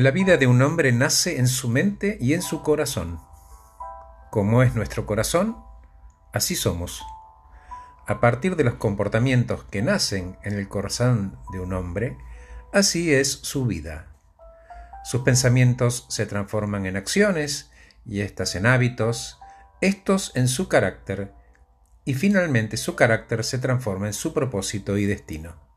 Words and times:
La 0.00 0.12
vida 0.12 0.38
de 0.38 0.46
un 0.46 0.62
hombre 0.62 0.92
nace 0.92 1.38
en 1.38 1.46
su 1.46 1.68
mente 1.68 2.16
y 2.22 2.32
en 2.32 2.40
su 2.40 2.62
corazón. 2.62 3.20
Como 4.30 4.62
es 4.62 4.74
nuestro 4.74 5.04
corazón, 5.04 5.58
así 6.32 6.56
somos. 6.56 7.02
A 8.06 8.18
partir 8.18 8.56
de 8.56 8.64
los 8.64 8.76
comportamientos 8.76 9.64
que 9.64 9.82
nacen 9.82 10.38
en 10.42 10.54
el 10.54 10.68
corazón 10.68 11.38
de 11.52 11.60
un 11.60 11.74
hombre, 11.74 12.16
así 12.72 13.12
es 13.12 13.30
su 13.42 13.66
vida. 13.66 14.06
Sus 15.04 15.20
pensamientos 15.20 16.06
se 16.08 16.24
transforman 16.24 16.86
en 16.86 16.96
acciones 16.96 17.70
y 18.06 18.22
éstas 18.22 18.54
en 18.54 18.64
hábitos, 18.64 19.38
estos 19.82 20.32
en 20.34 20.48
su 20.48 20.66
carácter, 20.66 21.34
y 22.06 22.14
finalmente 22.14 22.78
su 22.78 22.96
carácter 22.96 23.44
se 23.44 23.58
transforma 23.58 24.06
en 24.06 24.14
su 24.14 24.32
propósito 24.32 24.96
y 24.96 25.04
destino. 25.04 25.69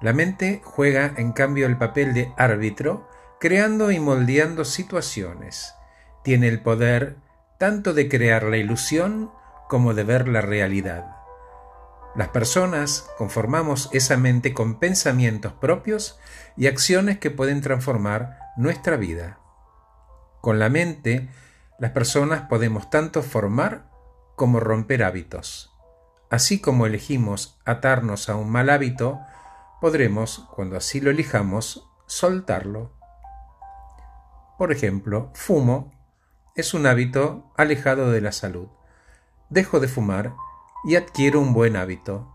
La 0.00 0.12
mente 0.12 0.62
juega 0.64 1.12
en 1.16 1.32
cambio 1.32 1.66
el 1.66 1.76
papel 1.76 2.14
de 2.14 2.32
árbitro, 2.36 3.08
creando 3.40 3.90
y 3.90 3.98
moldeando 3.98 4.64
situaciones. 4.64 5.74
Tiene 6.22 6.48
el 6.48 6.60
poder 6.60 7.16
tanto 7.58 7.94
de 7.94 8.08
crear 8.08 8.44
la 8.44 8.56
ilusión 8.56 9.30
como 9.68 9.94
de 9.94 10.04
ver 10.04 10.28
la 10.28 10.40
realidad. 10.40 11.16
Las 12.14 12.28
personas 12.28 13.08
conformamos 13.18 13.90
esa 13.92 14.16
mente 14.16 14.54
con 14.54 14.78
pensamientos 14.78 15.52
propios 15.52 16.18
y 16.56 16.66
acciones 16.66 17.18
que 17.18 17.30
pueden 17.30 17.60
transformar 17.60 18.38
nuestra 18.56 18.96
vida. 18.96 19.38
Con 20.40 20.58
la 20.58 20.68
mente, 20.68 21.28
las 21.78 21.90
personas 21.90 22.42
podemos 22.42 22.90
tanto 22.90 23.22
formar 23.22 23.90
como 24.36 24.58
romper 24.58 25.02
hábitos. 25.02 25.72
Así 26.30 26.60
como 26.60 26.86
elegimos 26.86 27.58
atarnos 27.64 28.28
a 28.28 28.36
un 28.36 28.50
mal 28.50 28.70
hábito, 28.70 29.20
podremos, 29.80 30.46
cuando 30.54 30.76
así 30.76 31.00
lo 31.00 31.10
elijamos, 31.10 31.88
soltarlo. 32.06 32.92
Por 34.58 34.72
ejemplo, 34.72 35.30
fumo 35.34 35.92
es 36.54 36.74
un 36.74 36.86
hábito 36.86 37.52
alejado 37.56 38.10
de 38.10 38.20
la 38.20 38.32
salud. 38.32 38.68
Dejo 39.48 39.78
de 39.78 39.88
fumar 39.88 40.34
y 40.84 40.96
adquiero 40.96 41.40
un 41.40 41.52
buen 41.52 41.76
hábito. 41.76 42.32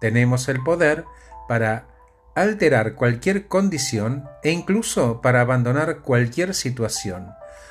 Tenemos 0.00 0.48
el 0.48 0.62
poder 0.62 1.04
para 1.48 1.88
alterar 2.36 2.94
cualquier 2.94 3.48
condición 3.48 4.28
e 4.42 4.50
incluso 4.50 5.20
para 5.22 5.40
abandonar 5.40 6.02
cualquier 6.02 6.54
situación. 6.54 7.30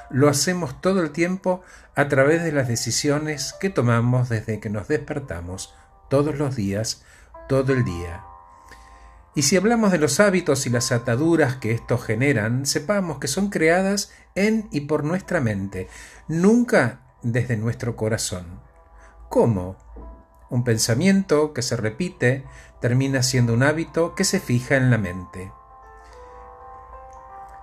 Lo 0.10 0.28
hacemos 0.28 0.82
todo 0.82 1.02
el 1.02 1.12
tiempo 1.12 1.62
a 1.96 2.08
través 2.08 2.44
de 2.44 2.52
las 2.52 2.68
decisiones 2.68 3.54
que 3.60 3.70
tomamos 3.70 4.28
desde 4.28 4.60
que 4.60 4.70
nos 4.70 4.88
despertamos, 4.88 5.74
todos 6.10 6.38
los 6.38 6.56
días, 6.56 7.04
todo 7.48 7.74
el 7.74 7.86
día. 7.86 8.24
Y 9.36 9.42
si 9.42 9.58
hablamos 9.58 9.92
de 9.92 9.98
los 9.98 10.22
hábitos 10.22 10.66
y 10.66 10.70
las 10.70 10.94
ataduras 10.94 11.58
que 11.58 11.72
estos 11.72 12.04
generan, 12.06 12.66
sepamos 12.66 13.20
que 13.20 13.28
son 13.28 13.50
creadas 13.50 14.14
en 14.34 14.70
y 14.72 14.82
por 14.82 15.04
nuestra 15.04 15.42
mente, 15.42 15.90
nunca 16.30 17.02
desde 17.22 17.58
nuestro 17.58 17.98
corazón. 17.98 18.62
¿Cómo? 19.28 19.76
Un 20.50 20.64
pensamiento 20.64 21.52
que 21.52 21.62
se 21.62 21.76
repite 21.76 22.46
termina 22.80 23.24
siendo 23.24 23.54
un 23.54 23.64
hábito 23.64 24.16
que 24.16 24.24
se 24.24 24.40
fija 24.40 24.78
en 24.78 24.90
la 24.90 24.98
mente. 24.98 25.52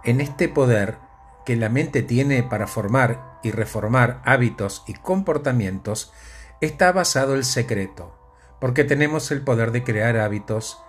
En 0.05 0.21
este 0.21 0.49
poder 0.49 0.99
que 1.47 1.57
la 1.57 1.71
mente 1.71 2.03
tiene 2.03 2.43
para 2.43 2.67
formar 2.67 3.39
y 3.43 3.51
reformar 3.51 4.21
hábitos 4.25 4.85
y 4.87 4.93
comportamientos 4.95 6.13
está 6.61 6.93
basado 6.93 7.35
el 7.35 7.45
secreto, 7.45 8.15
porque 8.61 8.85
tenemos 8.85 9.31
el 9.31 9.43
poder 9.43 9.73
de 9.73 9.83
crear 9.83 10.19
hábitos 10.19 10.83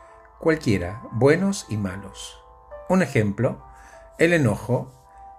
cualquiera, 0.44 1.02
buenos 1.14 1.66
y 1.70 1.78
malos. 1.78 2.38
Un 2.90 3.02
ejemplo, 3.02 3.64
el 4.20 4.34
enojo 4.34 4.92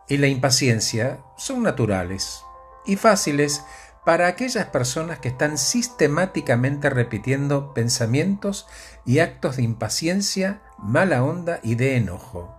y 0.08 0.16
la 0.16 0.28
impaciencia 0.28 1.20
son 1.36 1.62
naturales 1.62 2.42
y 2.86 2.96
fáciles 2.96 3.62
para 4.06 4.28
aquellas 4.28 4.64
personas 4.68 5.18
que 5.18 5.28
están 5.28 5.58
sistemáticamente 5.58 6.88
repitiendo 6.88 7.74
pensamientos 7.74 8.66
y 9.04 9.18
actos 9.18 9.58
de 9.58 9.64
impaciencia, 9.64 10.62
mala 10.78 11.22
onda 11.22 11.60
y 11.62 11.74
de 11.74 11.98
enojo. 11.98 12.56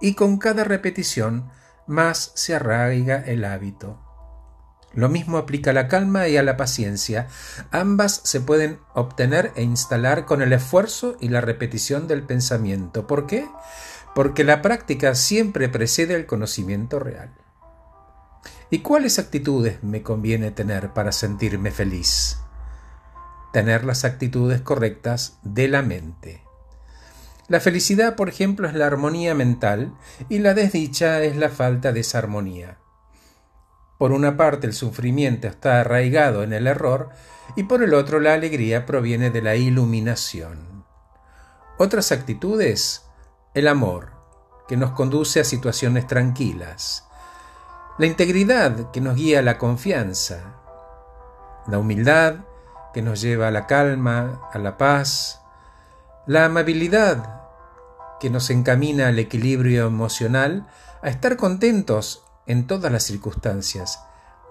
Y 0.00 0.14
con 0.14 0.38
cada 0.38 0.62
repetición 0.62 1.50
más 1.88 2.30
se 2.36 2.54
arraiga 2.54 3.16
el 3.16 3.44
hábito. 3.44 3.98
Lo 4.92 5.08
mismo 5.08 5.38
aplica 5.38 5.70
a 5.70 5.74
la 5.74 5.86
calma 5.86 6.26
y 6.28 6.36
a 6.36 6.42
la 6.42 6.56
paciencia. 6.56 7.28
Ambas 7.70 8.20
se 8.24 8.40
pueden 8.40 8.80
obtener 8.94 9.52
e 9.54 9.62
instalar 9.62 10.26
con 10.26 10.42
el 10.42 10.52
esfuerzo 10.52 11.16
y 11.20 11.28
la 11.28 11.40
repetición 11.40 12.08
del 12.08 12.24
pensamiento. 12.24 13.06
¿Por 13.06 13.26
qué? 13.26 13.46
Porque 14.14 14.42
la 14.42 14.62
práctica 14.62 15.14
siempre 15.14 15.68
precede 15.68 16.14
el 16.14 16.26
conocimiento 16.26 16.98
real. 16.98 17.32
¿Y 18.68 18.80
cuáles 18.80 19.18
actitudes 19.18 19.82
me 19.82 20.02
conviene 20.02 20.50
tener 20.50 20.92
para 20.92 21.12
sentirme 21.12 21.70
feliz? 21.70 22.38
Tener 23.52 23.84
las 23.84 24.04
actitudes 24.04 24.60
correctas 24.60 25.38
de 25.42 25.68
la 25.68 25.82
mente. 25.82 26.42
La 27.46 27.58
felicidad, 27.58 28.14
por 28.14 28.28
ejemplo, 28.28 28.68
es 28.68 28.74
la 28.74 28.86
armonía 28.86 29.34
mental 29.34 29.92
y 30.28 30.38
la 30.38 30.54
desdicha 30.54 31.22
es 31.22 31.36
la 31.36 31.48
falta 31.48 31.92
de 31.92 32.00
esa 32.00 32.18
armonía. 32.18 32.79
Por 34.00 34.12
una 34.12 34.38
parte 34.38 34.66
el 34.66 34.72
sufrimiento 34.72 35.46
está 35.46 35.82
arraigado 35.82 36.42
en 36.42 36.54
el 36.54 36.66
error 36.66 37.10
y 37.54 37.64
por 37.64 37.82
el 37.82 37.92
otro 37.92 38.18
la 38.18 38.32
alegría 38.32 38.86
proviene 38.86 39.28
de 39.28 39.42
la 39.42 39.56
iluminación. 39.56 40.86
Otras 41.76 42.10
actitudes, 42.10 43.04
el 43.52 43.68
amor, 43.68 44.12
que 44.68 44.78
nos 44.78 44.92
conduce 44.92 45.38
a 45.38 45.44
situaciones 45.44 46.06
tranquilas, 46.06 47.06
la 47.98 48.06
integridad 48.06 48.90
que 48.90 49.02
nos 49.02 49.16
guía 49.16 49.40
a 49.40 49.42
la 49.42 49.58
confianza, 49.58 50.54
la 51.68 51.76
humildad 51.76 52.36
que 52.94 53.02
nos 53.02 53.20
lleva 53.20 53.48
a 53.48 53.50
la 53.50 53.66
calma, 53.66 54.48
a 54.50 54.58
la 54.58 54.78
paz, 54.78 55.42
la 56.26 56.46
amabilidad 56.46 57.42
que 58.18 58.30
nos 58.30 58.48
encamina 58.48 59.08
al 59.08 59.18
equilibrio 59.18 59.86
emocional, 59.86 60.66
a 61.02 61.10
estar 61.10 61.36
contentos 61.36 62.24
en 62.46 62.66
todas 62.66 62.90
las 62.90 63.04
circunstancias. 63.04 64.02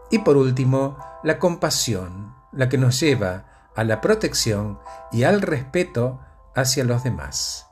Y 0.09 0.19
por 0.19 0.37
último, 0.37 0.97
la 1.23 1.39
compasión, 1.39 2.35
la 2.51 2.69
que 2.69 2.77
nos 2.77 2.99
lleva 2.99 3.71
a 3.75 3.83
la 3.83 4.01
protección 4.01 4.79
y 5.11 5.23
al 5.23 5.41
respeto 5.41 6.19
hacia 6.55 6.83
los 6.83 7.03
demás. 7.03 7.67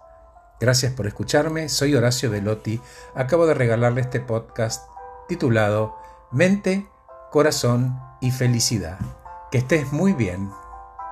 Gracias 0.60 0.94
por 0.94 1.08
escucharme, 1.08 1.70
soy 1.70 1.96
Horacio 1.96 2.32
Velotti, 2.32 2.82
acabo 3.14 3.46
de 3.46 3.54
regalarle 3.54 4.02
este 4.02 4.20
podcast 4.20 4.90
titulado 5.28 5.98
Mente, 6.32 6.88
Corazón 7.32 8.00
y 8.22 8.32
Felicidad. 8.32 8.98
Que 9.52 9.60
estés 9.60 9.92
muy 9.92 10.14
bien. 10.14 10.50